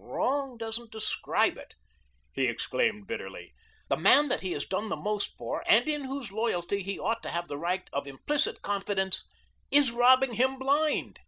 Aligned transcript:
"Wrong 0.00 0.56
doesn't 0.56 0.92
describe 0.92 1.58
it," 1.58 1.74
he 2.32 2.44
exclaimed 2.44 3.08
bitterly. 3.08 3.52
"The 3.88 3.96
man 3.96 4.28
that 4.28 4.42
he 4.42 4.52
has 4.52 4.64
done 4.64 4.90
the 4.90 4.96
most 4.96 5.36
for 5.36 5.64
and 5.68 5.88
in 5.88 6.04
whose 6.04 6.30
loyalty 6.30 6.84
he 6.84 7.00
ought 7.00 7.20
to 7.24 7.30
have 7.30 7.48
the 7.48 7.58
right 7.58 7.90
of 7.92 8.06
implicit 8.06 8.62
confidence, 8.62 9.24
is 9.72 9.90
robbing 9.90 10.34
him 10.34 10.56
blind." 10.56 11.18